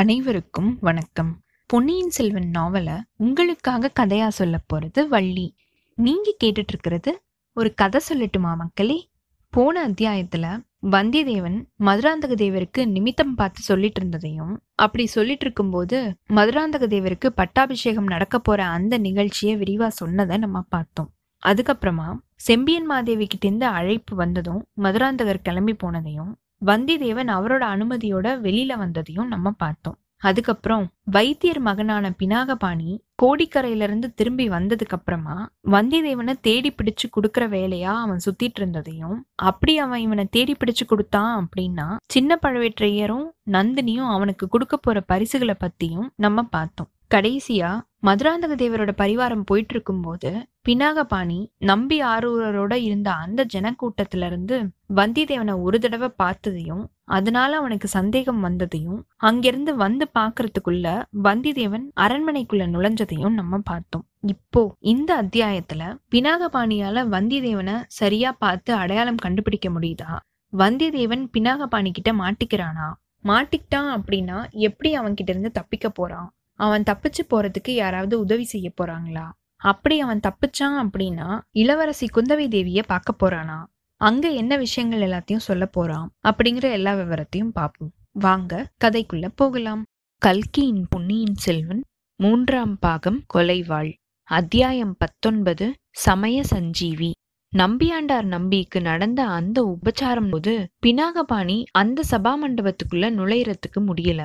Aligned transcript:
அனைவருக்கும் 0.00 0.78
வணக்கம். 0.80 1.40
பொன்னியின் 1.66 2.10
செல்வன் 2.10 2.48
நாவலை 2.48 2.92
உங்களுக்காக 3.16 3.92
கதையா 4.00 4.28
சொல்ல 4.28 4.60
போறது 4.72 5.08
வள்ளி. 5.08 5.56
நீங்க 5.94 6.34
கேட்டுட்டு 6.44 6.64
இருக்கிறது 6.68 7.22
ஒரு 7.52 7.74
கதை 7.74 8.00
சொல்லட்டுமா 8.08 8.56
மக்களே? 8.56 9.10
போன 9.50 9.88
அத்தியாயத்துல 9.88 10.64
வந்தியத்தேவன் 10.82 11.64
மதுராந்தக 11.78 12.34
தேவருக்கு 12.34 12.86
நிமித்தம் 12.86 13.34
பார்த்து 13.34 13.62
சொல்லிட்டு 13.62 14.00
இருந்ததையும் 14.00 14.62
அப்படி 14.74 15.06
சொல்லிட்டு 15.06 15.44
இருக்கும்போது 15.44 16.16
மதுராந்தக 16.28 16.86
தேவருக்கு 16.86 17.26
பட்டாபிஷேகம் 17.26 18.06
நடக்க 18.06 18.38
போற 18.38 18.66
அந்த 18.66 18.98
நிகழ்ச்சியை 18.98 19.56
விரிவா 19.56 19.86
சொன்னதை 19.86 20.36
நம்ம 20.36 20.60
பார்த்தோம். 20.68 21.12
அதுக்கப்புறமா 21.46 22.18
செம்பியன் 22.36 22.86
மாதேவி 22.86 23.26
கிட்டேருந்து 23.26 23.64
அழைப்பு 23.64 24.16
வந்ததும் 24.16 24.66
மதுராந்தகர் 24.76 25.42
கிளம்பி 25.42 25.72
போனதையும் 25.72 26.32
வந்தியத்தேவன் 26.66 27.30
அவரோட 27.36 27.64
அனுமதியோட 27.74 28.28
வெளியில 28.46 28.72
வந்ததையும் 28.82 29.26
நம்ம 29.26 29.50
பார்த்தோம். 29.50 29.98
அதுக்கப்புறம் 30.22 30.88
வைத்தியர் 31.04 31.58
மகனான 31.58 32.12
பினாகபாணி 32.18 32.98
கோடிக்கரையில 33.22 33.82
இருந்து 33.82 34.14
திரும்பி 34.14 34.48
வந்ததுக்கு 34.48 34.96
அப்புறமா 34.96 35.52
வந்தியத்தேவனை 35.70 36.34
தேடி 36.40 36.70
பிடிச்சு 36.70 37.06
கொடுக்கற 37.08 37.44
வேலையா 37.56 37.92
அவன் 37.94 38.20
சுத்திட்டு 38.26 38.58
இருந்ததையும் 38.58 39.26
அப்படி 39.34 39.78
அவன் 39.78 40.00
இவனை 40.00 40.24
தேடி 40.30 40.52
பிடிச்சு 40.52 40.86
கொடுத்தான் 40.86 41.48
அப்படின்னா 41.48 41.96
சின்ன 42.06 42.38
பழவேற்றையரும் 42.42 43.26
நந்தினியும் 43.50 44.10
அவனுக்கு 44.10 44.48
கொடுக்க 44.48 44.76
போற 44.76 45.00
பரிசுகளை 45.00 45.54
பத்தியும் 45.60 46.08
நம்ம 46.16 46.42
பார்த்தோம். 46.42 46.90
கடைசியா 47.10 47.70
மதுராந்தக 48.02 48.52
தேவரோட 48.54 48.92
பரிவாரம் 48.96 49.44
போயிட்டு 49.44 49.74
இருக்கும்போது 49.74 50.30
பினாகபாணி 50.68 51.38
நம்பி 51.58 52.02
ஆரூரரோட 52.02 52.74
இருந்த 52.78 53.10
அந்த 53.12 53.46
ஜனக்கூட்டத்துல 53.54 54.26
இருந்து 54.26 54.56
வந்தியத்தேவனை 54.94 55.54
ஒரு 55.62 55.78
தடவை 55.78 56.08
பார்த்ததையும் 56.22 56.84
அதனால 57.04 57.56
அவனுக்கு 57.56 57.88
சந்தேகம் 57.88 58.40
வந்ததையும் 58.44 59.00
அங்கிருந்து 59.16 59.76
வந்து 59.76 60.06
பாக்குறதுக்குள்ள 60.18 60.86
வந்தியத்தேவன் 61.24 61.86
அரண்மனைக்குள்ள 61.96 62.66
நுழைஞ்சதையும் 62.66 63.34
நம்ம 63.34 63.58
பார்த்தோம். 63.64 64.04
இப்போ 64.26 64.62
இந்த 64.78 65.10
அத்தியாயத்துல 65.22 65.82
பினாகபாணியால 66.10 67.06
வந்தியத்தேவனை 67.08 67.76
சரியா 67.90 68.32
பார்த்து 68.32 68.72
அடையாளம் 68.74 69.16
கண்டுபிடிக்க 69.16 69.68
முடியுதா? 69.70 70.12
வந்தியத்தேவன் 70.52 71.24
பினாகபாணி 71.34 71.90
கிட்ட 71.90 72.12
மாட்டிக்கிறானா? 72.12 72.88
மாட்டிக்கிட்டான் 73.24 73.90
அப்படின்னா 73.96 74.38
எப்படி 74.60 74.98
அவன்கிட்ட 74.98 75.30
இருந்து 75.30 75.50
தப்பிக்க 75.50 75.88
போறான்? 75.90 76.28
அவன் 76.60 76.82
தப்பிச்சு 76.82 77.22
போறதுக்கு 77.30 77.70
யாராவது 77.74 78.14
உதவி 78.20 78.44
செய்ய 78.44 78.68
போறாங்களா? 78.80 79.26
அப்படி 79.60 79.96
அவன் 80.00 80.20
தப்பிச்சான் 80.26 80.76
அப்படின்னா 80.82 81.28
இளவரசி 81.50 82.06
குந்தவை 82.06 82.46
தேவிய 82.48 82.82
பார்க்க 82.82 83.10
போறானா? 83.20 83.58
அங்க 84.00 84.26
என்ன 84.30 84.52
விஷயங்கள் 84.56 85.04
எல்லாத்தையும் 85.08 85.46
சொல்ல 85.48 85.64
போறான்? 85.66 86.06
அப்படிங்கிற 86.28 86.66
எல்லா 86.70 86.92
விவரத்தையும் 86.94 87.52
பார்ப்போம். 87.52 87.92
வாங்க 88.18 88.52
கதைக்குள்ள 88.84 89.26
போகலாம். 89.34 89.82
கல்கியின் 90.22 90.84
பொன்னியின் 90.88 91.34
செல்வன் 91.34 91.82
மூன்றாம் 92.20 92.74
பாகம் 92.78 93.20
கொலைவாள். 93.34 93.92
அத்தியாயம் 94.28 94.94
பத்தொன்பது 94.98 95.66
சமய 95.96 96.42
சஞ்சீவி. 96.44 97.10
நம்பியாண்டார் 97.52 98.28
நம்பிக்கு 98.34 98.80
நடந்த 98.80 99.20
அந்த 99.28 99.58
உபச்சாரம் 99.74 100.28
போது 100.30 100.52
பினாகபாணி 100.86 101.56
அந்த 101.72 102.02
சபா 102.10 102.32
மண்டபத்துக்குள்ள 102.42 103.06
நுழையறதுக்கு 103.18 103.80
முடியல. 103.80 104.20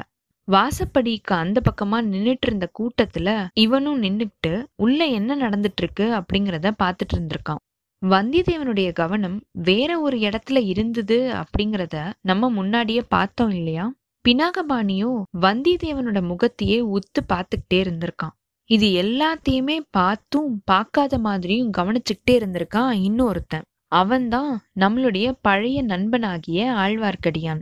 வாசப்படிக்கு 0.47 1.33
அந்த 1.33 1.61
பக்கமா 1.69 1.97
நின்னுட்டு 2.05 2.47
இருந்த 2.47 2.71
கூட்டத்துல 2.79 3.29
இவனும் 3.53 4.01
நின்னுட்டு 4.03 4.51
உள்ள 4.75 5.05
என்ன 5.05 5.35
நடந்துட்டு 5.35 5.81
இருக்கு 5.81 6.05
அப்படிங்கிறத 6.19 6.71
பாத்துட்டு 6.83 7.15
இருந்திருக்கான் 7.15 7.61
வந்தியத்தேவனுடைய 8.01 8.91
கவனம் 8.91 9.37
வேற 9.51 9.99
ஒரு 9.99 10.17
இடத்துல 10.17 10.57
இருந்தது 10.65 11.17
அப்படிங்கிறத 11.33 11.95
நம்ம 12.21 12.49
முன்னாடியே 12.49 13.01
பார்த்தோம் 13.07 13.49
இல்லையா? 13.49 13.85
பினாகபாணியோ 14.25 15.11
வந்தியத்தேவனோட 15.41 16.21
முகத்தையே 16.21 16.79
உத்து 16.81 17.21
பார்த்துக்கிட்டே 17.27 17.77
இருந்திருக்கான். 17.77 18.35
இது 18.69 18.87
எல்லாத்தையுமே 19.03 19.77
பார்த்தும் 19.89 20.61
பார்க்காத 20.65 21.17
மாதிரியும் 21.17 21.71
கவனிச்சுக்கிட்டே 21.77 22.31
இருந்திருக்கான் 22.31 22.93
இன்னொருத்தன். 23.01 23.65
அவன்தான் 23.91 24.51
நம்மளுடைய 24.79 25.27
பழைய 25.41 25.83
நண்பனாகிய 25.83 26.71
ஆழ்வார்க்கடியான். 26.73 27.61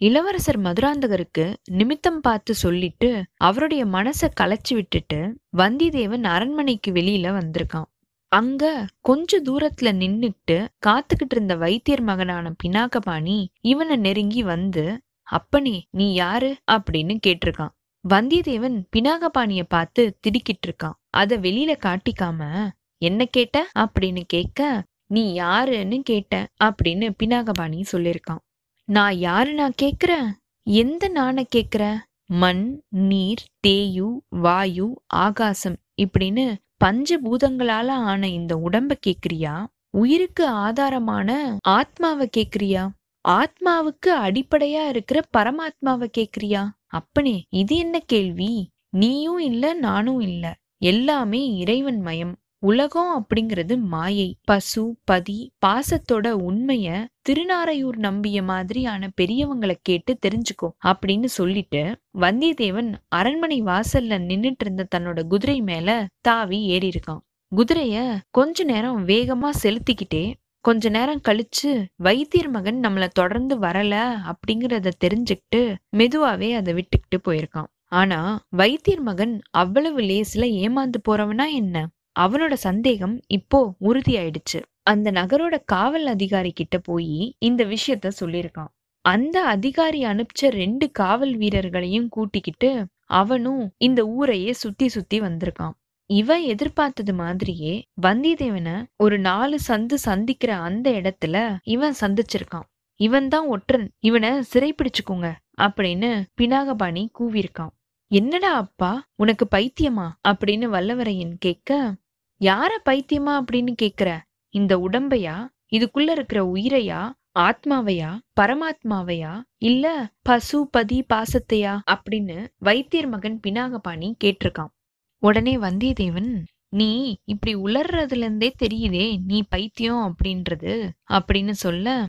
இளவரசர் 0.00 0.60
மதுராந்தகருக்கு 0.60 1.54
நிமித்தம் 1.70 2.20
பார்த்து 2.20 2.54
சொல்லிட்டு 2.54 3.24
அவருடைய 3.36 3.84
மனசை 3.84 4.28
களைச்சு 4.40 4.74
விட்டுட்டு 4.74 5.38
வந்திதேவன் 5.56 6.22
அரண்மனைக்கு 6.22 6.92
வெளியில 6.92 7.32
வந்திருக்கான். 7.38 7.88
அங்க 8.28 8.86
கொஞ்ச 9.00 9.40
தூரத்துல 9.40 9.90
நின்னுட்டு 9.92 10.66
காத்துக்கிட்டு 10.86 11.34
இருந்த 11.34 11.56
வைத்தியர் 11.56 12.00
மகனான 12.00 12.54
பினாகபாணி 12.62 13.46
இவனை 13.60 13.96
நெருங்கி 13.96 14.42
வந்து 14.42 15.00
அப்பனே 15.22 15.88
நீ 15.90 16.12
யாரு? 16.12 16.56
அப்படின்னு 16.72 17.18
கேட்டிருக்கான். 17.26 17.74
வந்தியத்தேவன் 18.08 18.84
பினாகபாணிய 18.96 19.62
பார்த்து 19.68 20.18
திடுக்கிட்டு 20.20 20.68
இருக்கான். 20.68 20.98
அத 21.10 21.36
வெளியில 21.36 21.74
காட்டிக்காம 21.78 22.68
என்ன 22.98 23.24
கேட்ட? 23.24 23.66
அப்படின்னு 23.78 24.20
கேட்க 24.26 24.84
நீ 25.06 25.32
யாருன்னு 25.32 26.00
கேட்ட? 26.02 26.48
அப்படின்னு 26.64 27.10
பினாகபாணி 27.22 27.82
சொல்லியிருக்கான். 27.92 28.44
நான் 28.88 29.16
யாரு 29.16 29.54
நான் 29.54 29.74
கேக்குறேன்? 29.82 30.26
எந்த 30.62 31.08
நான 31.08 31.44
கேக்குற? 31.56 31.96
மண் 32.26 32.80
நீர் 32.88 33.44
தேயு 33.66 34.18
வாயு 34.28 34.86
ஆகாசம் 35.06 35.76
இப்படின்னு 36.02 36.54
பஞ்சபூதங்களால 36.84 37.88
ஆன 37.88 38.28
இந்த 38.28 38.56
உடம்ப 38.56 38.92
கேக்குறியா? 39.06 39.66
உயிருக்கு 39.90 40.48
ஆதாரமான 40.48 41.56
ஆத்மாவை 41.60 42.28
கேக்குறியா? 42.36 42.88
ஆத்மாவுக்கு 43.28 44.06
அடிப்படையா 44.06 44.88
இருக்கிற 44.88 45.22
பரமாத்மாவை 45.36 46.10
கேக்குறியா? 46.18 46.68
அப்பனே 46.86 47.44
இது 47.48 47.76
என்ன 47.76 47.98
கேள்வி? 47.98 48.70
நீயும் 48.90 49.38
இல்ல 49.38 49.74
நானும் 49.74 50.20
இல்ல. 50.20 50.54
எல்லாமே 50.78 51.56
இறைவன் 51.56 52.00
மயம். 52.00 52.36
உலகம் 52.62 53.10
அப்படிங்கிறது 53.18 53.80
மாயை 53.80 54.36
பசு 54.44 54.82
பதி 55.04 55.36
பாசத்தோட 55.66 56.26
உண்மைய 56.46 57.04
திருநாரையூர் 57.28 57.96
நம்பிய 57.96 58.42
மாதிரியான 58.42 59.10
பெரியவங்களை 59.20 59.74
கேட்டு 59.82 60.18
தெரிஞ்சுக்கோ 60.26 60.68
அப்படின்னு 60.86 61.24
சொல்லிட்டு 61.24 61.82
வந்தியத்தேவன் 62.20 62.90
அரண்மனை 63.08 63.62
வாசல்ல 63.62 64.18
நின்னுட்டு 64.24 64.58
இருந்த 64.58 64.86
தன்னோட 64.96 65.22
குதிரை 65.26 65.60
மேல 65.60 66.06
தாவி 66.20 66.60
ஏறி 66.66 66.88
இருக்கான் 66.88 67.22
குதிரைய 67.56 67.96
கொஞ்ச 68.30 68.64
நேரம் 68.64 69.06
வேகமா 69.08 69.50
செலுத்திக்கிட்டே 69.62 70.34
கொஞ்ச 70.64 70.88
நேரம் 70.88 71.20
கழிச்சு 71.28 71.70
வைத்தியர் 71.96 72.50
மகன் 72.50 72.80
நம்மள 72.80 73.08
தொடர்ந்து 73.12 73.58
வரல 73.58 73.94
அப்படிங்கறத 74.30 74.90
தெரிஞ்சுக்கிட்டு 75.04 75.60
மெதுவாவே 75.96 76.48
அதை 76.54 76.74
விட்டுக்கிட்டு 76.74 77.18
போயிருக்கான். 77.28 77.70
ஆனா 77.92 78.18
வைத்தியர் 78.48 79.00
மகன் 79.00 79.40
அவ்வளவு 79.50 80.00
லேஸ்ல 80.00 80.46
ஏமாந்து 80.64 80.98
போறவனா 81.08 81.46
என்ன? 81.52 81.76
அவனோட 82.18 82.52
சந்தேகம் 82.52 83.20
இப்போ 83.26 83.74
உறுதியாயிடுச்சு. 83.80 84.60
அந்த 84.82 85.12
நகரோட 85.12 85.62
காவல் 85.64 86.06
அதிகாரி 86.06 86.50
கிட்ட 86.50 86.78
போய் 86.78 87.36
இந்த 87.38 87.64
விஷயத்த 87.64 88.10
சொல்லியிருக்கான். 88.20 88.72
அந்த 89.00 89.44
அதிகாரி 89.44 90.04
அனுப்பிச்ச 90.04 90.48
ரெண்டு 90.50 90.90
காவல் 90.90 91.36
வீரர்களையும் 91.36 92.08
கூட்டிக்கிட்டு 92.08 92.86
அவனும் 93.04 93.72
இந்த 93.76 94.06
ஊரையே 94.06 94.52
சுத்தி 94.52 94.88
சுத்தி 94.88 95.20
வந்திருக்கான். 95.20 95.76
இவன் 96.06 96.42
எதிர்பார்த்தது 96.42 97.14
மாதிரியே 97.14 97.84
வந்தியத்தேவனை 98.02 98.84
ஒரு 98.96 99.18
நாலு 99.18 99.58
சந்து 99.68 99.94
சந்திக்கிற 99.94 100.56
அந்த 100.56 100.90
இடத்துல 100.90 101.56
இவன் 101.62 101.94
சந்திச்சிருக்கான். 102.00 102.68
இவன் 103.00 103.28
தான் 103.28 103.46
ஒற்றன் 103.46 103.90
இவனை 103.98 104.30
சிறைப்பிடிச்சுக்கோங்க 104.30 105.32
அப்படின்னு 105.60 106.24
பினாகபாணி 106.40 107.08
கூவியிருக்கான். 107.18 107.74
என்னடா 108.10 108.54
அப்பா 108.54 109.06
உனக்கு 109.16 109.46
பைத்தியமா? 109.56 110.06
அப்படின்னு 110.28 110.66
வல்லவரையன் 110.68 111.34
கேட்க 111.38 111.94
யார 112.40 112.68
பைத்தியமா 112.84 113.40
அப்படின்னு 113.40 113.74
கேக்குற? 113.82 114.18
இந்த 114.48 114.78
உடம்பையா? 114.78 115.48
இதுக்குள்ள 115.72 116.10
இருக்கிற 116.10 116.44
உயிரையா? 116.44 117.12
ஆத்மாவையா? 117.38 118.18
பரமாத்மாவையா? 118.40 119.42
இல்ல 119.56 120.12
பசு 120.22 120.68
பதி 120.68 121.04
பாசத்தையா? 121.14 121.78
அப்படின்னு 121.90 122.48
வைத்தியர் 122.58 123.06
மகன் 123.06 123.40
பினாகபாணி 123.46 124.14
கேட்டிருக்கான். 124.24 124.72
உடனே 125.18 125.56
வந்தியத்தேவன் 125.56 126.42
நீ 126.68 127.16
இப்படி 127.24 127.56
உளர்றதுல 127.56 128.16
இருந்தே 128.16 128.54
தெரியுதே 128.62 129.24
நீ 129.24 129.42
பைத்தியம் 129.48 130.14
அப்படின்றது 130.14 130.88
அப்படின்னு 131.08 131.50
சொல்ல 131.50 132.04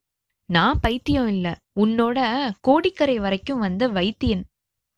நான் 0.45 0.79
பைத்தியம் 0.81 1.27
இல்ல. 1.27 1.57
உன்னோட 1.79 2.49
கோடிக்கரை 2.61 3.19
வரைக்கும் 3.19 3.59
வந்த 3.59 3.87
வைத்தியன். 3.87 4.43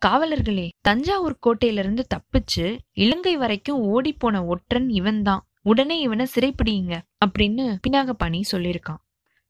காவலர்களே 0.05 0.69
தஞ்சாவூர் 0.81 1.37
கோட்டையிலிருந்து 1.45 2.03
தப்பிச்சு 2.13 2.77
இலங்கை 2.91 3.37
வரைக்கும் 3.37 3.79
ஓடி 3.79 4.13
போன 4.13 4.45
ஒற்றன் 4.45 4.89
இவன்தான். 4.89 5.47
உடனே 5.61 5.99
இவனை 5.99 6.27
சிறைப்பிடியுங்க 6.35 7.01
அப்படின்னு 7.25 7.75
பினாகபாணி 7.87 8.41
சொல்லியிருக்கான். 8.51 9.01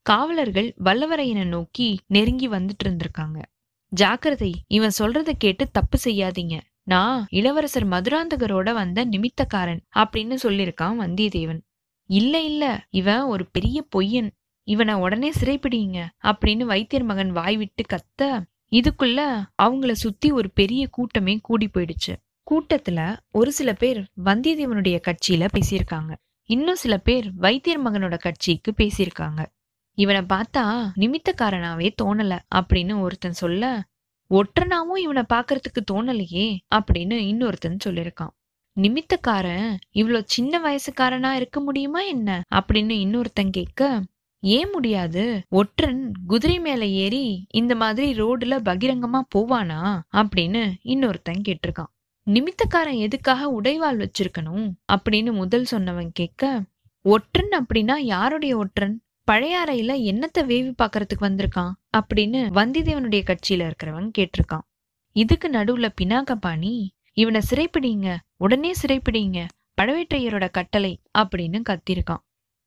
காவலர்கள் 0.01 0.75
வல்லவரையனை 0.83 1.45
நோக்கி 1.45 1.99
நெருங்கி 2.07 2.49
வந்துட்டு 2.49 2.83
இருந்திருக்காங்க. 2.83 3.41
ஜாக்கிரதை 3.87 4.53
இவன் 4.67 4.97
சொல்றத 4.99 5.29
கேட்டு 5.37 5.71
தப்பு 5.71 5.97
செய்யாதீங்க. 6.03 6.59
நான் 6.83 7.25
இளவரசர் 7.29 7.87
மதுராந்தகரோட 7.87 8.73
வந்த 8.73 9.05
நிமித்தக்காரன் 9.05 9.81
அப்படின்னு 9.95 10.35
சொல்லியிருக்கான் 10.43 10.99
வந்தியத்தேவன். 11.01 11.61
இல்ல 12.05 12.41
இல்ல 12.41 12.85
இவன் 12.89 13.21
ஒரு 13.21 13.45
பெரிய 13.51 13.85
பொய்யன். 13.95 14.29
இவனை 14.67 14.93
உடனே 14.93 15.31
சிறைப்பிடிங்க 15.39 16.05
அப்படின்னு 16.23 16.63
வைத்தியர் 16.63 17.05
மகன் 17.05 17.31
வாய் 17.31 17.57
விட்டு 17.57 17.83
கத்த 17.89 18.41
இதுக்குள்ள 18.75 19.43
அவங்கள 19.63 19.91
சுத்தி 19.91 20.31
ஒரு 20.31 20.49
பெரிய 20.49 20.87
கூட்டமே 20.87 21.39
கூடி 21.41 21.69
போயிடுச்சு. 21.73 22.13
கூட்டத்துல 22.51 23.17
ஒரு 23.31 23.51
சில 23.51 23.73
பேர் 23.73 24.05
வந்தியத்தேவனுடைய 24.25 25.01
கட்சியில 25.07 25.47
பேசியிருக்காங்க. 25.53 26.15
இன்னும் 26.43 26.75
சில 26.75 26.97
பேர் 26.97 27.31
வைத்தியர் 27.35 27.83
மகனோட 27.83 28.17
கட்சிக்கு 28.17 28.73
பேசியிருக்காங்க. 28.77 29.45
இவனை 29.93 30.21
பார்த்தா 30.21 30.89
நிமித்தக்காரனாவே 30.95 31.89
தோணல 32.03 32.39
அப்படின்னு 32.55 32.99
ஒருத்தன் 32.99 33.33
சொல்ல 33.33 33.83
ஒற்றனாவும் 34.29 34.97
இவனை 34.97 35.23
பாக்குறதுக்கு 35.33 35.81
தோணலையே 35.91 36.57
அப்படின்னு 36.75 37.17
இன்னொருத்தன் 37.31 37.77
சொல்லியிருக்கான். 37.85 38.33
நிமித்தக்காரன் 38.81 39.75
இவ்வளோ 39.93 40.21
சின்ன 40.25 40.59
வயசுக்காரனா 40.59 41.31
இருக்க 41.31 41.59
முடியுமா 41.59 42.01
என்ன? 42.01 42.43
அப்படின்னு 42.55 42.93
இன்னொருத்தன் 43.05 43.49
கேட்க 43.49 44.01
ஏன் 44.43 44.69
முடியாது? 44.71 45.41
ஒற்றன் 45.49 46.11
குதிரை 46.27 46.59
மேல 46.59 46.85
ஏறி 46.85 47.45
இந்த 47.49 47.75
மாதிரி 47.75 48.21
ரோடுல 48.21 48.57
பகிரங்கமா 48.65 49.21
போவானா? 49.35 49.99
அப்படின்னு 50.15 50.73
இன்னொருத்தன் 50.83 51.41
கேட்டிருக்கான். 51.47 51.91
நிமித்தக்காரன் 52.25 52.97
எதுக்காக 52.97 53.61
உடைவாள் 53.61 54.07
வச்சிருக்கணும்? 54.07 54.71
அப்படின்னு 54.93 55.33
முதல் 55.33 55.65
சொன்னவன் 55.71 56.09
கேட்க 56.13 56.63
ஒற்றன் 57.01 57.49
அப்படின்னா 57.49 57.97
யாருடைய 57.97 58.57
ஒற்றன்? 58.57 59.01
பழையாறையில 59.31 59.93
என்னத்தை 60.09 60.45
வேவி 60.45 60.69
பாக்குறதுக்கு 60.69 61.21
வந்திருக்கான்? 61.21 61.71
அப்படின்னு 61.97 62.49
வந்திதேவனுடைய 62.55 63.21
கட்சியில 63.23 63.71
இருக்கிறவன் 63.71 64.11
கேட்டிருக்கான். 64.17 64.65
இதுக்கு 65.11 65.49
நடுவுல 65.49 65.89
பினாகபாணி 66.01 66.87
இவனை 67.13 67.41
சிறைப்பிடிங்க 67.49 68.17
உடனே 68.37 68.73
சிறைப்பிடிங்க 68.81 69.47
பழவேற்றையரோட 69.81 70.49
கட்டளை 70.51 70.99
அப்படின்னு 71.17 71.61
கத்திருக்கான். 71.69 72.23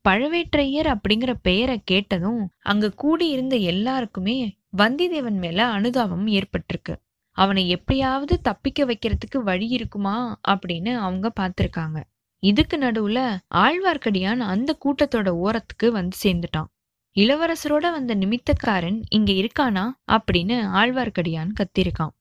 பழவேற்றையர் 0.09 0.89
அப்படிங்கிற 0.95 1.35
பெயரை 1.43 1.81
கேட்டதும் 1.85 2.51
அங்க 2.63 2.91
கூடி 2.91 3.29
இருந்த 3.29 3.57
எல்லாருக்குமே 3.57 4.57
வந்திதேவன் 4.77 5.39
மேல 5.39 5.67
அனுதாபம் 5.67 6.27
ஏற்பட்டிருக்கு. 6.27 6.95
அவனை 7.37 7.69
எப்படியாவது 7.69 8.41
தப்பிக்க 8.41 8.85
வைக்கிறதுக்கு 8.85 9.39
வழி 9.45 9.69
இருக்குமா 9.69 10.41
அப்படின்னு 10.49 10.95
அவங்க 10.97 11.33
பார்த்திருக்காங்க. 11.41 12.03
இதுக்கு 12.43 12.77
நடுவுல 12.77 13.37
ஆழ்வார்க்கடியான் 13.55 14.39
அந்த 14.39 14.79
கூட்டத்தோட 14.85 15.29
ஓரத்துக்கு 15.45 15.89
வந்து 15.89 16.17
சேர்ந்துட்டான். 16.23 16.71
இளவரசரோட 17.17 17.91
வந்த 17.91 18.15
நிமித்தக்காரன் 18.15 19.01
இங்க 19.09 19.33
இருக்கானா 19.33 19.85
அப்படின்னு 20.13 20.57
ஆழ்வார்க்கடியான் 20.81 21.53
கத்திருக்கான். 21.61 22.15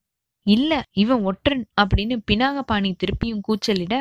இல்ல 0.46 0.82
இவன் 0.92 1.22
ஒற்றன் 1.22 1.66
அப்படின்னு 1.80 2.16
பினாகபாணி 2.30 2.94
திருப்பியும் 2.96 3.40
கூச்சலிட 3.40 3.94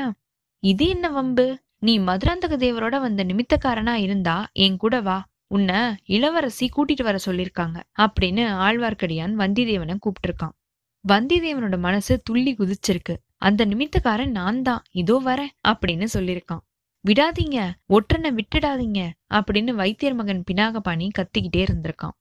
இது 0.64 0.88
என்ன 0.88 1.10
வம்பு? 1.10 1.46
நீ 1.86 1.94
மதுராந்தக 2.00 2.54
தேவரோட 2.64 2.96
வந்த 3.00 3.22
நிமித்தக்காரனா 3.24 3.94
இருந்தா 4.06 4.36
என் 4.66 4.78
கூட 4.78 4.96
வா. 5.02 5.18
உன்னை 5.48 5.80
இளவரசி 6.06 6.66
கூட்டிட்டு 6.76 7.04
வர 7.04 7.18
சொல்லிருக்காங்க 7.26 7.78
அப்படின்னு 8.02 8.44
ஆழ்வார்க்கடியான் 8.66 9.34
வந்திதேவனை 9.42 9.96
கூப்பிட்டிருக்கான். 10.06 10.54
வந்திதேவனோட 11.06 11.78
மனசு 11.78 12.14
துள்ளி 12.22 12.52
குதிச்சிருக்கு. 12.54 13.16
அந்த 13.48 13.62
நிமித்தக்காரன் 13.66 14.36
நான் 14.40 14.62
தான் 14.62 14.84
இதோ 14.92 15.16
வரேன் 15.26 15.54
அப்படின்னு 15.72 16.08
சொல்லியிருக்கான் 16.14 16.64
விடாதீங்க 17.06 17.58
ஒற்றனை 17.90 18.30
விட்டுடாதீங்க 18.38 19.00
அப்படின்னு 19.38 19.72
வைத்தியர் 19.82 20.16
மகன் 20.16 20.44
பினாகபாணி 20.52 21.08
கத்திக்கிட்டே 21.18 21.62
இருந்திருக்கான். 21.68 22.16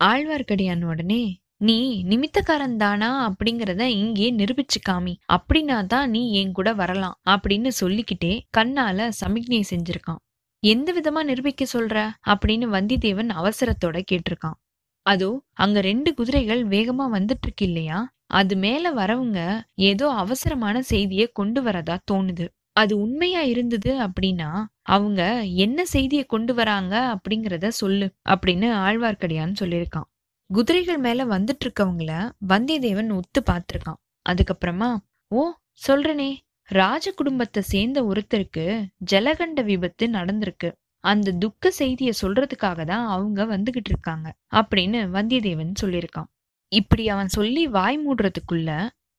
ஆழ்வார்க்கடியான் 0.00 0.82
உடனே 0.84 1.22
நீ 1.60 1.76
நிமித்தக்காரன் 2.02 2.76
தானா 2.76 3.08
அப்படிங்கறத 3.26 3.82
இங்கே 3.94 4.26
நிரூபிச்சு 4.32 4.78
காமி 4.88 5.12
அப்படின்னா 5.32 5.76
தான் 5.86 6.10
நீ 6.10 6.22
என் 6.32 6.52
கூட 6.52 6.68
வரலாம் 6.72 7.16
அப்படின்னு 7.30 7.70
சொல்லிக்கிட்டே 7.80 8.32
கண்ணால 8.56 9.06
சமிக்ஞை 9.20 9.60
செஞ்சிருக்கான். 9.70 10.20
எந்த 10.62 10.88
விதமா 10.92 11.20
நிரூபிக்க 11.22 11.64
சொல்ற? 11.72 11.96
அப்படின்னு 12.26 12.66
வந்திதேவன் 12.68 13.30
அவசரத்தோட 13.40 13.96
கேட்டிருக்கான். 14.10 14.58
அதோ 15.06 15.30
அங்க 15.54 15.78
ரெண்டு 15.80 16.12
குதிரைகள் 16.14 16.62
வேகமா 16.66 17.06
வந்துட்டு 17.16 17.46
இருக்கு 17.48 17.66
இல்லையா? 17.66 17.98
அது 18.32 18.56
மேல 18.56 18.92
வரவங்க 18.92 19.38
ஏதோ 19.82 20.06
அவசரமான 20.14 20.82
செய்திய 20.90 21.24
கொண்டு 21.32 21.62
வரதா 21.62 21.96
தோணுது. 22.12 22.46
அது 22.76 22.94
உண்மையா 22.98 23.42
இருந்தது 23.44 23.92
அப்படின்னா 24.06 24.50
அவங்க 24.82 25.20
என்ன 25.58 25.84
செய்தியை 25.84 26.24
கொண்டு 26.26 26.54
வராங்க 26.54 26.94
அப்படிங்கறத 27.14 27.68
சொல்லு 27.82 28.08
அப்படின்னு 28.28 28.68
ஆழ்வார்க்கடியான்னு 28.86 29.60
சொல்லியிருக்கான். 29.60 30.08
குதிரைகள் 30.50 30.98
மேல 30.98 31.24
வந்துட்டு 31.24 31.64
இருக்கவங்கள 31.64 32.12
வந்தியத்தேவன் 32.48 33.10
ஒத்து 33.16 33.40
பார்த்திருக்கான். 33.50 34.00
அதுக்கப்புறமா 34.26 34.88
ஓ 35.30 35.42
சொல்றனே 35.86 36.30
ராஜ 36.70 37.12
குடும்பத்தை 37.12 37.60
சேர்ந்த 37.62 37.98
ஒருத்தருக்கு 38.04 38.64
ஜலகண்ட 39.12 39.62
விபத்து 39.64 40.04
நடந்திருக்கு. 40.08 40.68
அந்த 41.04 41.32
துக்க 41.32 41.72
செய்திய 41.78 42.10
சொல்றதுக்காக 42.20 42.84
தான் 42.84 43.06
அவங்க 43.06 43.40
வந்துகிட்டு 43.44 43.90
இருக்காங்க 43.92 44.28
அப்படின்னு 44.50 45.00
வந்தியத்தேவன் 45.16 45.72
சொல்லியிருக்கான். 45.82 46.28
இப்படி 46.72 47.04
அவன் 47.08 47.28
சொல்லி 47.28 47.64
வாய் 47.68 47.98
மூடுறதுக்குள்ள 48.04 48.70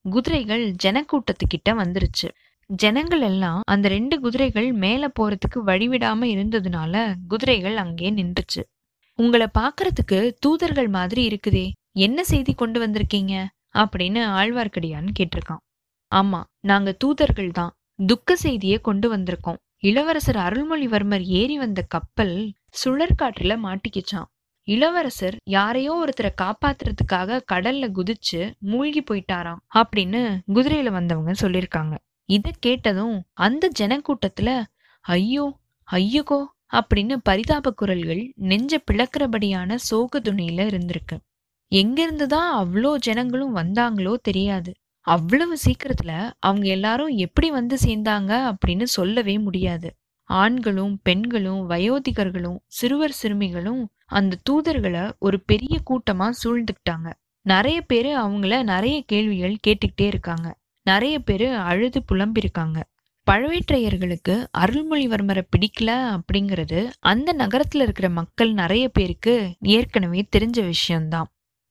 குதிரைகள் 0.05 0.65
ஜனக்கூட்டத்துக்கிட்ட 0.83 1.69
வந்துருச்சு. 1.81 2.29
ஜனங்கள் 2.69 3.21
எல்லாம் 3.21 3.59
அந்த 3.65 3.87
ரெண்டு 3.87 4.15
குதிரைகள் 4.19 4.69
மேல 4.83 5.09
போறதுக்கு 5.19 5.59
வழிவிடாம 5.65 6.25
இருந்ததுனால 6.35 6.93
குதிரைகள் 7.27 7.77
அங்கே 7.77 8.09
நின்றுச்சு. 8.11 8.61
உங்களை 9.19 9.47
பாக்குறதுக்கு 9.59 10.17
தூதர்கள் 10.39 10.89
மாதிரி 10.89 11.21
இருக்குதே 11.27 11.65
என்ன 11.97 12.19
செய்தி 12.23 12.53
கொண்டு 12.53 12.79
வந்திருக்கீங்க? 12.79 13.33
அப்படின்னு 13.73 14.21
ஆழ்வார்க்கடியான் 14.39 15.15
கேட்டிருக்கான். 15.19 15.61
ஆமா 16.11 16.39
நாங்க 16.61 16.89
தூதர்கள் 16.93 17.51
தான் 17.51 17.73
துக்க 18.07 18.35
செய்தியை 18.35 18.77
கொண்டு 18.79 19.07
வந்திருக்கோம். 19.15 19.59
இளவரசர் 19.79 20.37
அருள்மொழிவர்மர் 20.37 21.23
ஏறி 21.31 21.57
வந்த 21.57 21.81
கப்பல் 21.87 22.35
சுழற்காற்றுல 22.83 23.53
மாட்டிக்கிச்சான் 23.57 24.29
இளவரசர் 24.67 25.35
யாரையோ 25.49 25.93
ஒருத்தரை 25.95 26.31
காப்பாத்துறதுக்காக 26.41 27.39
கடல்ல 27.51 27.87
குதிச்சு 27.91 28.39
மூழ்கி 28.59 29.01
போயிட்டாராம் 29.01 29.61
அப்படின்னு 29.75 30.21
குதிரையில 30.53 30.91
வந்தவங்க 30.91 31.33
சொல்லிருக்காங்க 31.41 31.95
இத 32.29 32.53
கேட்டதும் 32.59 33.15
அந்த 33.37 33.69
ஜனக்கூட்டத்துல 33.79 34.49
ஐயோ 35.05 35.45
ஐயகோ 35.87 36.39
அப்படின்னு 36.73 37.15
பரிதாப 37.23 37.71
குரல்கள் 37.71 38.31
நெஞ்ச 38.35 38.81
பிளக்கிறபடியான 38.91 39.75
சோக 39.75 40.19
துணியில 40.19 40.67
இருந்திருக்கு. 40.67 41.17
எங்கிருந்துதான் 41.75 42.49
அவ்வளோ 42.53 42.95
ஜனங்களும் 42.95 43.55
வந்தாங்களோ 43.55 44.13
தெரியாது. 44.13 44.73
அவ்வளவு 44.99 45.57
சீக்கிரத்துல 45.65 46.31
அவங்க 46.39 46.67
எல்லாரும் 46.67 47.07
எப்படி 47.07 47.51
வந்து 47.51 47.77
சேர்ந்தாங்க 47.85 48.53
அப்படின்னு 48.53 48.83
சொல்லவே 48.83 49.37
முடியாது. 49.37 49.95
ஆண்களும் 50.23 50.99
பெண்களும் 51.03 51.69
வயோதிகர்களும் 51.69 52.57
சிறுவர் 52.67 53.11
சிறுமிகளும் 53.11 53.89
அந்த 54.05 54.37
தூதர்களை 54.49 55.11
ஒரு 55.19 55.39
பெரிய 55.41 55.81
கூட்டமா 55.89 56.29
சூழ்ந்துக்கிட்டாங்க. 56.43 57.13
நிறைய 57.41 57.81
பேரு 57.81 58.17
அவங்கள 58.19 58.63
நிறைய 58.63 59.03
கேள்விகள் 59.05 59.57
கேட்டுக்கிட்டே 59.67 60.05
இருக்காங்க. 60.05 60.57
நிறைய 60.81 61.19
பேரு 61.19 61.55
அழுது 61.55 62.03
புலம்பிருக்காங்க. 62.11 62.81
பழவேற்றையர்களுக்கு 63.31 64.47
அருள்மொழிவர்மரை 64.57 65.43
பிடிக்கல 65.55 66.19
அப்படிங்கிறது 66.19 66.89
அந்த 66.99 67.33
நகரத்துல 67.33 67.81
இருக்கிற 67.81 68.09
மக்கள் 68.09 68.53
நிறைய 68.53 68.89
பேருக்கு 68.89 69.55
ஏற்கனவே 69.61 70.27
தெரிஞ்ச 70.37 70.65
விஷயம்தான். 70.65 71.27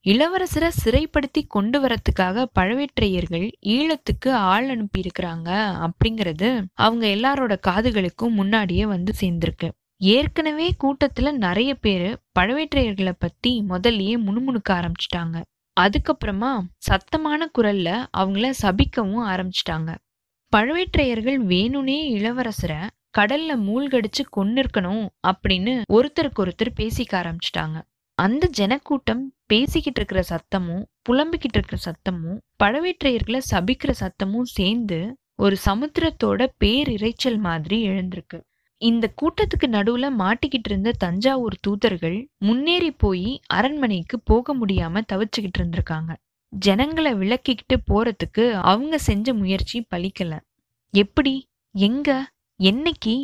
இளவரசரை 0.06 0.70
சிறைப்படுத்தி 0.84 1.46
கொண்டு 1.48 1.80
வரத்துக்காக 1.80 2.44
பழவேற்றையர்கள் 2.58 3.52
ஈழத்துக்கு 3.66 4.30
ஆள் 4.30 4.68
அனுப்பி 4.68 5.00
இருக்கிறாங்க 5.00 5.48
அப்படிங்கிறது 5.86 6.64
அவங்க 6.74 7.06
எல்லாரோட 7.06 7.56
காதுகளுக்கும் 7.66 8.30
முன்னாடியே 8.30 8.86
வந்து 8.86 9.12
சேர்ந்திருக்கு. 9.20 9.70
ஏற்கனவே 9.96 10.74
கூட்டத்துல 10.84 11.32
நிறைய 11.32 11.74
பேரு 11.74 12.18
பழவேற்றையர்களை 12.38 13.12
பத்தி 13.18 13.64
முதல்லயே 13.68 14.16
முணுமுணுக்க 14.26 14.70
ஆரம்பிச்சிட்டாங்க. 14.70 15.42
அதுக்கப்புறமா 15.80 16.52
சத்தமான 16.76 17.50
குரல்ல 17.58 18.06
அவங்கள 18.16 18.52
சபிக்கவும் 18.62 19.26
ஆரம்பிச்சிட்டாங்க. 19.32 19.94
பழவேற்றையர்கள் 20.54 21.38
வேணுனே 21.52 21.96
இளவரசரை 22.16 22.86
கடல்ல 23.18 23.56
மூழ்கடிச்சு 23.66 24.22
கொன்னிருக்கணும் 24.36 25.08
அப்படின்னு 25.28 25.82
ஒருத்தருக்கு 25.92 26.38
ஒருத்தர் 26.38 26.70
பேசிக்க 26.80 27.12
ஆரம்பிச்சிட்டாங்க. 27.12 27.82
அந்த 28.14 28.46
ஜனக்கூட்டம் 28.46 29.32
பேசிக்கிட்டு 29.46 30.04
இருக்கிற 30.04 30.22
சத்தமும் 30.28 30.84
புலம்பிக்கிட்டு 31.08 31.58
இருக்கிற 31.60 31.78
சத்தமும் 31.86 32.38
பழவேற்றையர்களை 32.64 33.40
சபிக்கிற 33.50 33.92
சத்தமும் 34.00 34.50
சேர்ந்து 34.58 35.16
ஒரு 35.34 35.56
சமுத்திரத்தோட 35.66 36.46
பேரிரைச்சல் 36.64 37.38
மாதிரி 37.38 37.88
எழுந்திருக்கு. 37.88 38.40
இந்த 38.76 39.12
கூட்டத்துக்கு 39.22 39.66
நடுவுல 39.66 40.06
மாட்டிக்கிட்டு 40.18 40.70
இருந்த 40.70 40.92
தஞ்சாவூர் 40.98 41.56
தூதர்கள் 41.60 42.28
முன்னேறி 42.38 42.90
போய் 42.90 43.40
அரண்மனைக்கு 43.46 44.20
போக 44.20 44.56
முடியாம 44.56 45.00
தவிச்சுக்கிட்டு 45.12 45.58
இருந்திருக்காங்க. 45.58 46.12
ஜனங்களை 46.58 47.14
விளக்கிக்கிட்டு 47.14 47.76
போறதுக்கு 47.86 48.52
அவங்க 48.52 48.98
செஞ்ச 48.98 49.34
முயற்சி 49.34 49.86
பலிக்கல 49.94 50.34
எப்படி? 50.94 51.48
எங்க? 51.74 52.08
என்னைக்கு? 52.60 53.14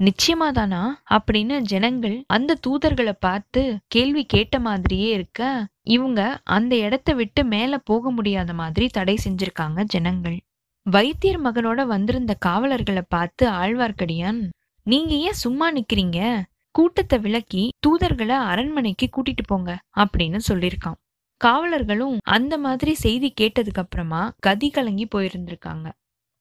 நிச்சயமாதானா 0.00 0.82
அப்படின்னு 1.10 1.60
ஜனங்கள் 1.60 2.24
அந்த 2.26 2.56
தூதர்களை 2.66 3.12
பார்த்து 3.20 3.78
கேள்வி 3.86 4.24
கேட்ட 4.24 4.58
மாதிரியே 4.58 5.12
இருக்க 5.12 5.66
இவங்க 5.82 6.40
அந்த 6.44 6.76
இடத்த 6.76 7.12
விட்டு 7.12 7.44
மேல 7.44 7.78
போக 7.78 8.10
முடியாத 8.10 8.54
மாதிரி 8.54 8.88
தடை 8.88 9.18
செஞ்சிருக்காங்க 9.24 9.82
ஜனங்கள். 9.82 10.38
வைத்தியர் 10.86 11.42
மகனோட 11.42 11.86
வந்திருந்த 11.86 12.34
காவலர்களை 12.34 13.02
பார்த்து 13.08 13.50
ஆழ்வார்க்கடியான் 13.50 14.40
நீங்க 14.86 15.14
ஏன் 15.14 15.40
சும்மா 15.44 15.72
நிக்கிறீங்க? 15.72 16.42
கூட்டத்தை 16.70 17.18
விளக்கி 17.18 17.68
தூதர்களை 17.86 18.36
அரண்மனைக்கு 18.52 19.08
கூட்டிட்டு 19.10 19.44
போங்க 19.46 19.78
அப்படின்னு 19.96 20.38
சொல்லியிருக்கான். 20.48 20.98
காவலர்களும் 21.44 22.16
அந்த 22.26 22.58
மாதிரி 22.58 22.94
செய்தி 22.94 23.28
கேட்டதுக்கு 23.40 23.82
அப்புறமா 23.82 24.32
கதி 24.38 24.70
கலங்கி 24.70 25.06
போயிருந்திருக்காங்க. 25.16 25.88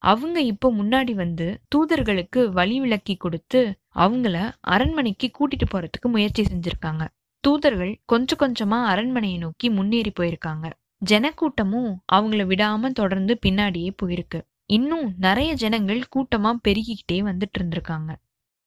அவங்க 0.04 0.38
இப்போ 0.42 0.68
முன்னாடி 0.74 1.14
வந்து 1.14 1.60
தூதர்களுக்கு 1.76 2.42
வழி 2.50 2.80
விளக்கி 2.80 3.16
கொடுத்து 3.16 3.62
அவங்கள 3.96 4.52
அரண்மனைக்கு 4.60 5.28
கூட்டிட்டு 5.32 5.68
போறதுக்கு 5.74 6.08
முயற்சி 6.08 6.44
செஞ்சிருக்காங்க. 6.44 7.08
தூதர்கள் 7.44 7.94
கொஞ்சம் 8.06 8.42
கொஞ்சமா 8.44 8.78
அரண்மனையை 8.84 9.38
நோக்கி 9.38 9.70
முன்னேறி 9.70 10.12
போயிருக்காங்க. 10.20 10.68
ஜனக்கூட்டமும் 11.02 11.92
அவங்கள 12.14 12.44
விடாம 12.52 12.90
தொடர்ந்து 12.90 13.40
பின்னாடியே 13.46 13.92
போயிருக்கு. 14.02 14.40
இன்னும் 14.66 15.14
நிறைய 15.18 15.54
ஜனங்கள் 15.54 16.02
கூட்டமா 16.16 16.52
பெருகிக்கிட்டே 16.68 17.18
வந்துட்டு 17.30 17.58
இருந்திருக்காங்க. 17.60 18.12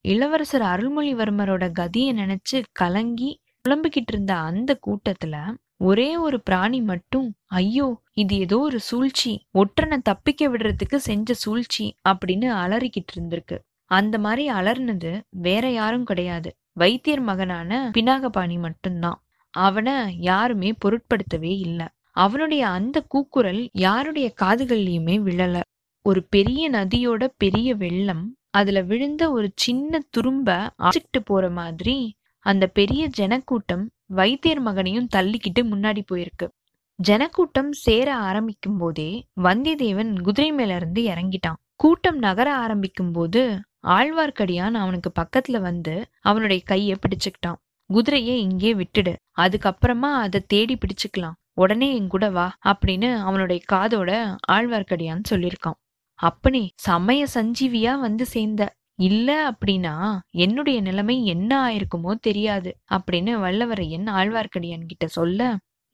இளவரசர் 0.04 0.62
அருள்மொழிவர்மரோட 0.62 1.64
கதியை 1.80 2.12
நினைச்சு 2.12 2.58
கலங்கி 2.72 3.30
புலம்பிக்கிட்டு 3.64 4.12
இருந்த 4.12 4.32
அந்த 4.37 4.78
கூட்டத்துல 4.87 5.37
ஒரே 5.80 6.16
ஒரு 6.16 6.38
பிராணி 6.40 6.80
மட்டும் 6.82 7.28
ஐயோ 7.54 7.87
இது 8.12 8.34
ஏதோ 8.38 8.58
ஒரு 8.58 8.78
சூழ்ச்சி 8.80 9.32
ஒற்றனை 9.54 9.99
தப்பிக்க 10.02 10.49
விடுறதுக்கு 10.49 10.96
செஞ்ச 10.96 11.34
சூழ்ச்சி 11.34 11.87
அப்படின்னு 12.08 12.49
அலறிக்கிட்டு 12.62 13.12
இருந்திருக்கு. 13.16 13.56
அந்த 13.90 14.18
மாதிரி 14.18 14.44
அலர்னது 14.50 15.12
வேற 15.28 15.70
யாரும் 15.70 16.04
கிடையாது. 16.04 16.50
வைத்தியர் 16.72 17.20
மகனான 17.20 17.70
பினாகபாணி 17.99 18.58
மட்டும்தான். 18.58 19.18
அவனை 19.54 19.96
யாருமே 20.20 20.70
பொருட்படுத்தவே 20.84 21.52
இல்லை. 21.58 21.87
அவனுடைய 22.16 22.62
அந்த 22.68 22.96
கூக்குரல் 23.08 23.62
யாருடைய 23.78 24.28
காதுகள்லயுமே 24.42 25.16
விழல. 25.26 25.56
ஒரு 26.04 26.20
பெரிய 26.30 26.70
நதியோட 26.70 27.25
பெரிய 27.37 27.75
வெள்ளம் 27.75 28.25
அதுல 28.50 28.78
விழுந்த 28.82 29.22
ஒரு 29.32 29.49
சின்ன 29.54 30.00
துரும்ப 30.16 30.49
அழைச்சிட்டு 30.82 31.20
போற 31.25 31.50
மாதிரி 31.50 31.96
அந்த 32.46 32.64
பெரிய 32.68 33.02
ஜனக்கூட்டம் 33.08 33.84
வைத்தியர் 34.10 34.60
மகனையும் 34.60 35.08
தள்ளிக்கிட்டு 35.16 35.62
முன்னாடி 35.72 36.02
போயிருக்கு. 36.10 36.46
ஜனக்கூட்டம் 36.98 37.72
சேர 37.84 38.08
ஆரம்பிக்கும் 38.28 38.78
போதே 38.78 39.10
வந்தியத்தேவன் 39.42 40.10
குதிரை 40.22 40.52
மேல 40.52 40.76
இருந்து 40.76 41.02
இறங்கிட்டான். 41.02 41.58
கூட்டம் 41.76 42.18
நகர 42.18 42.48
ஆரம்பிக்கும் 42.54 43.12
போது 43.12 43.42
ஆழ்வார்க்கடியான் 43.86 44.76
அவனுக்கு 44.82 45.10
பக்கத்துல 45.20 45.60
வந்து 45.60 45.94
அவனுடைய 46.20 46.62
கைய 46.70 46.94
பிடிச்சுக்கிட்டான். 47.02 47.60
குதிரையை 47.90 48.36
இங்கே 48.40 48.72
விட்டுடு 48.74 49.12
அதுக்கப்புறமா 49.40 50.10
அதை 50.24 50.40
தேடி 50.46 50.74
பிடிச்சுக்கலாம். 50.76 51.36
உடனே 51.54 51.88
என் 51.94 52.10
கூட 52.14 52.26
வா 52.30 52.46
அப்படின்னு 52.66 53.08
அவனுடைய 53.28 53.60
காதோட 53.72 54.10
ஆழ்வார்க்கடியான் 54.52 55.28
சொல்லியிருக்கான். 55.30 55.78
அப்பனே 56.18 56.64
சமய 56.86 57.26
சஞ்சீவியா 57.34 57.92
வந்து 58.00 58.24
சேர்ந்த 58.26 58.62
இல்ல 59.00 59.28
அப்படின்னா 59.50 59.95
என்னுடைய 60.37 60.78
நிலைமை 60.80 61.16
என்ன 61.26 61.50
ஆயிருக்குமோ 61.66 62.12
தெரியாது 62.21 62.71
அப்படின்னு 62.92 63.33
வல்லவரையன் 63.45 64.07
ஆழ்வார்க்கடியான் 64.12 64.87
கிட்ட 64.87 65.07
சொல்ல 65.09 65.40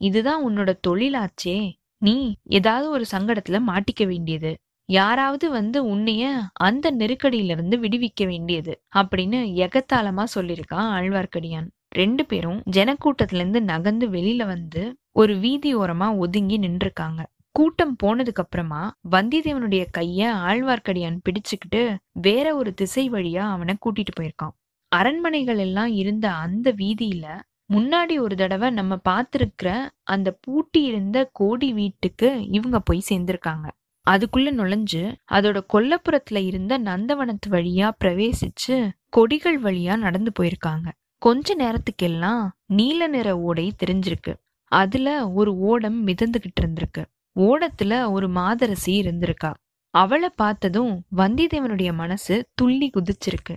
இதுதான் 0.01 0.43
உன்னோட 0.49 0.71
தொழிலாச்சே. 0.89 1.59
நீ 2.03 2.15
ஏதாவது 2.51 2.87
ஒரு 2.91 3.05
சங்கடத்துல 3.11 3.59
மாட்டிக்க 3.67 4.07
வேண்டியது. 4.07 4.51
யாராவது 4.89 5.47
வந்து 5.51 5.79
உன்னைய 5.87 6.25
அந்த 6.61 6.91
நெருக்கடியிலிருந்து 6.93 7.77
விடுவிக்க 7.77 8.27
வேண்டியது. 8.27 8.73
அப்படின்னு 8.97 9.39
எகத்தாளமா 9.63 10.25
சொல்லியிருக்கான் 10.35 10.91
ஆழ்வார்க்கடியான். 10.97 11.69
ரெண்டு 11.97 12.25
பேரும் 12.27 12.61
ஜனக்கூட்டத்துலேருந்து 12.77 13.61
நகர்ந்து 13.63 14.07
வெளியில 14.09 14.47
வந்து 14.47 14.83
ஒரு 15.17 15.37
வீதி 15.37 15.77
ஓரமா 15.77 16.09
ஒதுங்கி 16.17 16.59
நின்றுருக்காங்க. 16.59 17.21
கூட்டம் 17.57 17.97
போனதுக்கு 18.03 18.43
அப்புறமா 18.43 18.99
வந்தியத்தேவனுடைய 19.11 19.85
கைய 19.99 20.23
ஆழ்வார்க்கடியான் 20.49 21.19
பிடிச்சுக்கிட்டு 21.25 21.97
வேற 22.13 22.57
ஒரு 22.57 22.75
திசை 22.75 23.11
வழியா 23.11 23.45
அவனை 23.55 23.75
கூட்டிட்டு 23.77 24.13
போயிருக்கான். 24.21 24.55
அரண்மனைகள் 24.89 25.59
எல்லாம் 25.59 25.93
இருந்த 25.93 26.33
அந்த 26.33 26.73
வீதியில 26.73 27.27
முன்னாடி 27.73 28.21
ஒரு 28.21 28.37
தடவை 28.37 28.71
நம்ம 28.71 28.99
பார்த்திருக்கிற 29.09 29.89
அந்த 30.03 30.39
பூட்டி 30.41 30.83
இருந்த 30.83 31.31
கோடி 31.33 31.73
வீட்டுக்கு 31.73 32.29
இவங்க 32.49 32.81
போய் 32.81 33.03
சேர்ந்திருக்காங்க. 33.09 33.67
அதுக்குள்ள 34.11 34.53
நுழைஞ்சு 34.59 35.03
அதோட 35.33 35.59
கொல்லப்புறத்துல 35.73 36.47
இருந்த 36.47 36.79
நந்தவனத்து 36.79 37.49
வழியா 37.51 37.91
பிரவேசிச்சு 38.05 38.91
கொடிகள் 39.09 39.61
வழியா 39.61 39.97
நடந்து 39.97 40.33
போயிருக்காங்க. 40.39 40.89
கொஞ்ச 41.19 41.57
நேரத்துக்கெல்லாம் 41.57 42.49
நீல 42.67 43.07
நிற 43.07 43.41
ஓடை 43.41 43.73
தெரிஞ்சிருக்கு. 43.85 44.35
அதுல 44.73 45.33
ஒரு 45.33 45.59
ஓடம் 45.59 46.07
மிதந்துகிட்டு 46.07 46.61
இருந்திருக்கு. 46.61 47.05
ஓடத்துல 47.37 48.11
ஒரு 48.11 48.29
மாதரசி 48.29 49.01
இருந்திருக்கா. 49.01 49.55
அவளை 49.91 50.29
பார்த்ததும் 50.37 51.05
வந்தியத்தேவனுடைய 51.17 51.95
மனசு 51.95 52.49
துள்ளி 52.55 52.91
குதிச்சிருக்கு. 52.91 53.57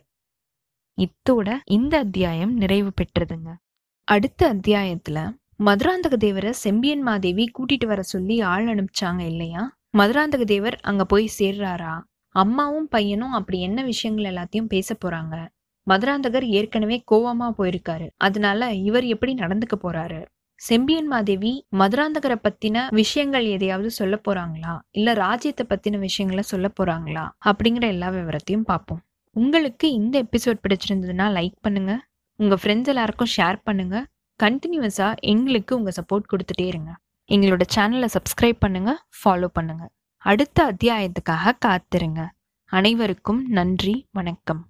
இத்தோட 0.98 1.58
இந்த 1.66 1.98
அத்தியாயம் 1.98 2.54
நிறைவு 2.58 2.92
பெற்றதுங்க. 2.94 3.56
அடுத்த 4.04 4.56
அத்தியாயத்துல 4.56 5.38
மதுராந்தக 5.66 6.18
தேவரை 6.20 6.50
செம்பியன் 6.50 7.02
மாதேவி 7.02 7.52
கூட்டிட்டு 7.52 7.86
வர 7.86 8.02
சொல்லி 8.02 8.42
ஆள் 8.42 8.66
அனுப்பிச்சாங்க 8.66 9.20
இல்லையா? 9.20 9.78
மதுராந்தக 9.98 10.44
தேவர் 10.44 10.80
அங்க 10.82 11.06
போய் 11.06 11.32
சேர்றாரா? 11.40 12.02
அம்மாவும் 12.30 12.88
பையனும் 12.88 13.32
அப்படி 13.32 13.62
என்ன 13.62 13.84
விஷயங்கள் 13.84 14.34
எல்லாத்தையும் 14.34 14.66
பேச 14.66 14.98
போறாங்க? 15.06 15.48
மதுராந்தகர் 15.90 16.44
ஏற்கனவே 16.44 17.04
கோவமா 17.12 17.54
போயிருக்காரு. 17.58 18.10
அதனால 18.18 18.74
இவர் 18.74 19.04
எப்படி 19.04 19.34
நடந்துக்க 19.34 19.76
போறாரு? 19.82 20.26
செம்பியன் 20.60 21.08
மாதேவி 21.08 21.52
மதுராந்தகரை 21.72 22.36
பத்தின 22.44 22.88
விஷயங்கள் 22.90 23.46
எதையாவது 23.46 23.92
சொல்ல 23.92 24.22
போறாங்களா? 24.28 24.80
இல்ல 24.92 25.14
ராஜ்யத்தை 25.14 25.66
பத்தின 25.70 26.00
விஷயங்களை 26.00 26.44
சொல்ல 26.44 26.72
போறாங்களா? 26.80 27.30
அப்படிங்கிற 27.46 27.86
எல்லா 27.88 28.10
விவரத்தையும் 28.10 28.66
பார்ப்போம். 28.66 29.02
உங்களுக்கு 29.36 29.92
இந்த 29.92 30.24
எபிசோட் 30.24 30.60
பிடிச்சிருந்ததுன்னா 30.64 31.28
லைக் 31.38 31.56
பண்ணுங்க. 31.62 31.94
உங்க 32.36 32.56
ஃப்ரெண்ட்ஸ் 32.56 32.88
எல்லாருக்கும் 32.88 33.32
ஷேர் 33.38 33.60
பண்ணுங்க. 33.64 34.08
கண்டினியூஸா 34.40 35.18
எங்களுக்கு 35.20 35.76
உங்க 35.76 35.92
சப்போர்ட் 36.02 36.30
கொடுத்துட்டே 36.32 36.66
இருங்க. 36.66 36.92
எங்களோட 37.30 37.62
சேனலை 37.76 38.10
சப்ஸ்கிரைப் 38.18 38.60
பண்ணுங்க 38.60 39.04
ஃபாலோ 39.20 39.46
பண்ணுங்க. 39.46 39.90
அடுத்த 40.18 40.74
அத்தியாயத்துக்காக 40.74 41.52
காத்திருங்க. 41.66 42.28
அனைவருக்கும் 42.66 43.48
நன்றி 43.48 44.08
வணக்கம். 44.12 44.70